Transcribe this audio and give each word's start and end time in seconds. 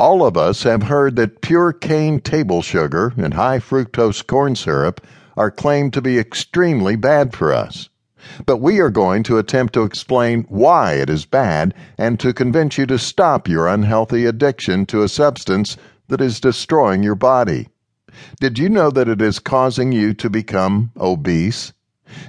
All 0.00 0.24
of 0.24 0.34
us 0.34 0.62
have 0.62 0.84
heard 0.84 1.16
that 1.16 1.42
pure 1.42 1.74
cane 1.74 2.20
table 2.20 2.62
sugar 2.62 3.12
and 3.18 3.34
high 3.34 3.58
fructose 3.58 4.26
corn 4.26 4.56
syrup 4.56 5.06
are 5.36 5.50
claimed 5.50 5.92
to 5.92 6.00
be 6.00 6.18
extremely 6.18 6.96
bad 6.96 7.36
for 7.36 7.52
us. 7.52 7.90
But 8.46 8.62
we 8.62 8.80
are 8.80 8.88
going 8.88 9.24
to 9.24 9.36
attempt 9.36 9.74
to 9.74 9.82
explain 9.82 10.46
why 10.48 10.94
it 10.94 11.10
is 11.10 11.26
bad 11.26 11.74
and 11.98 12.18
to 12.18 12.32
convince 12.32 12.78
you 12.78 12.86
to 12.86 12.98
stop 12.98 13.46
your 13.46 13.68
unhealthy 13.68 14.24
addiction 14.24 14.86
to 14.86 15.02
a 15.02 15.08
substance 15.08 15.76
that 16.08 16.22
is 16.22 16.40
destroying 16.40 17.02
your 17.02 17.14
body. 17.14 17.68
Did 18.40 18.58
you 18.58 18.70
know 18.70 18.88
that 18.88 19.06
it 19.06 19.20
is 19.20 19.38
causing 19.38 19.92
you 19.92 20.14
to 20.14 20.30
become 20.30 20.92
obese? 20.98 21.74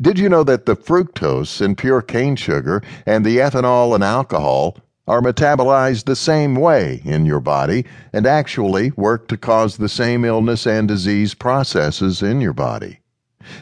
Did 0.00 0.20
you 0.20 0.28
know 0.28 0.44
that 0.44 0.66
the 0.66 0.76
fructose 0.76 1.60
in 1.60 1.74
pure 1.74 2.00
cane 2.00 2.36
sugar 2.36 2.80
and 3.04 3.26
the 3.26 3.38
ethanol 3.38 3.96
in 3.96 4.04
alcohol 4.04 4.76
are 5.06 5.20
metabolized 5.20 6.04
the 6.04 6.16
same 6.16 6.54
way 6.54 7.00
in 7.04 7.26
your 7.26 7.40
body 7.40 7.84
and 8.12 8.26
actually 8.26 8.90
work 8.92 9.28
to 9.28 9.36
cause 9.36 9.76
the 9.76 9.88
same 9.88 10.24
illness 10.24 10.66
and 10.66 10.88
disease 10.88 11.34
processes 11.34 12.22
in 12.22 12.40
your 12.40 12.52
body. 12.52 12.98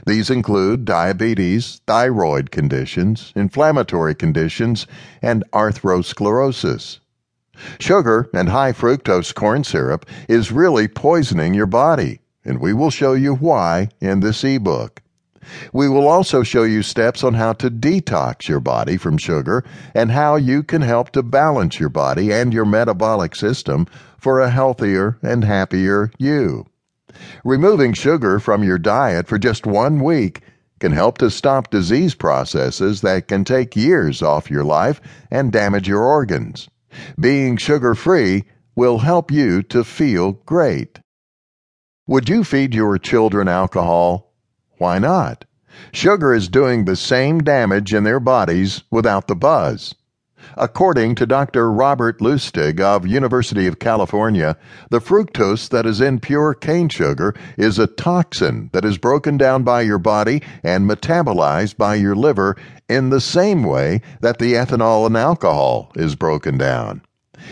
These 0.07 0.31
include 0.31 0.87
diabetes, 0.87 1.83
thyroid 1.87 2.51
conditions, 2.51 3.33
inflammatory 3.37 4.15
conditions, 4.15 4.87
and 5.21 5.45
atherosclerosis. 5.53 7.01
Sugar 7.79 8.29
and 8.33 8.49
high 8.49 8.73
fructose 8.73 9.35
corn 9.35 9.63
syrup 9.63 10.07
is 10.29 10.51
really 10.51 10.89
poisoning 10.89 11.55
your 11.55 11.67
body, 11.67 12.21
and 12.45 12.59
we 12.61 12.73
will 12.73 12.91
show 12.91 13.13
you 13.13 13.35
why 13.35 13.91
in 14.01 14.21
this 14.21 14.43
ebook. 14.43 15.03
We 15.73 15.89
will 15.89 16.09
also 16.09 16.43
show 16.43 16.63
you 16.63 16.83
steps 16.83 17.25
on 17.25 17.35
how 17.35 17.53
to 17.55 17.71
detox 17.71 18.49
your 18.49 18.61
body 18.61 18.97
from 18.97 19.19
sugar 19.19 19.65
and 19.95 20.11
how 20.11 20.37
you 20.37 20.63
can 20.63 20.83
help 20.83 21.11
to 21.11 21.23
balance 21.23 21.79
your 21.79 21.89
body 21.89 22.33
and 22.33 22.53
your 22.53 22.65
metabolic 22.65 23.35
system 23.35 23.87
for 24.19 24.41
a 24.41 24.51
healthier 24.51 25.19
and 25.23 25.45
happier 25.45 26.11
you. 26.19 26.67
Removing 27.45 27.93
sugar 27.93 28.41
from 28.41 28.65
your 28.65 28.79
diet 28.79 29.29
for 29.29 29.39
just 29.39 29.67
one 29.67 30.03
week 30.03 30.41
can 30.81 30.93
help 30.93 31.19
to 31.19 31.31
stop 31.31 31.71
disease 31.71 32.15
processes 32.15 33.01
that 33.03 33.29
can 33.29 33.45
take 33.45 33.77
years 33.77 34.23
off 34.23 34.51
your 34.51 34.65
life 34.65 35.01
and 35.31 35.53
damage 35.53 35.89
your 35.89 36.03
organs. 36.03 36.69
Being 37.19 37.57
sugar 37.57 37.95
free 37.95 38.45
will 38.77 38.99
help 38.99 39.31
you 39.31 39.63
to 39.65 39.85
feel 39.85 40.33
great. 40.33 41.01
Would 42.07 42.29
you 42.29 42.45
feed 42.45 42.75
your 42.75 42.99
children 42.99 43.49
alcohol? 43.49 44.34
Why 44.79 44.99
not? 44.99 45.45
Sugar 45.93 46.35
is 46.35 46.49
doing 46.49 46.85
the 46.85 46.97
same 46.97 47.41
damage 47.41 47.93
in 47.93 48.05
their 48.05 48.21
bodies 48.21 48.83
without 48.91 49.29
the 49.29 49.37
buzz. 49.37 49.95
According 50.57 51.15
to 51.17 51.27
Dr. 51.27 51.73
Robert 51.73 52.21
Lustig 52.21 52.81
of 52.81 53.07
University 53.07 53.67
of 53.67 53.79
California, 53.79 54.57
the 54.91 55.01
fructose 55.01 55.69
that 55.71 55.87
is 55.87 56.01
in 56.01 56.21
pure 56.21 56.55
cane 56.55 56.89
sugar 56.89 57.35
is 57.57 57.79
a 57.79 57.87
toxin 57.87 58.69
that 58.73 58.85
is 58.85 58.99
broken 58.99 59.37
down 59.37 59.63
by 59.63 59.81
your 59.81 59.99
body 59.99 60.43
and 60.63 60.89
metabolized 60.89 61.77
by 61.77 61.95
your 61.95 62.15
liver 62.15 62.57
in 62.89 63.11
the 63.11 63.21
same 63.21 63.63
way 63.63 64.01
that 64.21 64.39
the 64.39 64.53
ethanol 64.53 65.07
in 65.07 65.17
alcohol 65.17 65.91
is 65.97 66.15
broken 66.15 66.59
down. 66.59 67.01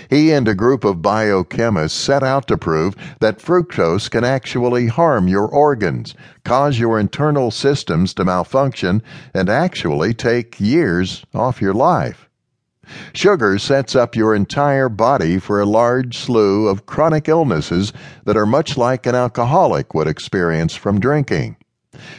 He 0.08 0.30
and 0.30 0.46
a 0.46 0.54
group 0.54 0.84
of 0.84 1.02
biochemists 1.02 1.90
set 1.90 2.22
out 2.22 2.46
to 2.48 2.56
prove 2.56 2.94
that 3.20 3.40
fructose 3.40 4.10
can 4.10 4.24
actually 4.24 4.86
harm 4.86 5.28
your 5.28 5.46
organs, 5.46 6.14
cause 6.44 6.78
your 6.78 6.98
internal 6.98 7.50
systems 7.50 8.14
to 8.14 8.24
malfunction, 8.24 9.02
and 9.34 9.48
actually 9.48 10.14
take 10.14 10.60
years 10.60 11.24
off 11.34 11.60
your 11.60 11.74
life. 11.74 12.28
Sugar 13.12 13.58
sets 13.58 13.96
up 13.96 14.16
your 14.16 14.34
entire 14.34 14.88
body 14.88 15.38
for 15.38 15.60
a 15.60 15.66
large 15.66 16.18
slew 16.18 16.68
of 16.68 16.84
chronic 16.84 17.28
illnesses 17.28 17.92
that 18.24 18.36
are 18.36 18.46
much 18.46 18.76
like 18.76 19.06
an 19.06 19.14
alcoholic 19.14 19.94
would 19.94 20.08
experience 20.08 20.74
from 20.74 21.00
drinking. 21.00 21.56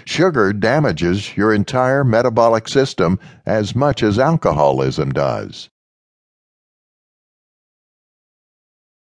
Sugar 0.05 0.53
damages 0.53 1.35
your 1.35 1.53
entire 1.53 2.03
metabolic 2.03 2.67
system 2.67 3.19
as 3.45 3.75
much 3.75 4.01
as 4.01 4.17
alcoholism 4.17 5.11
does. 5.11 5.69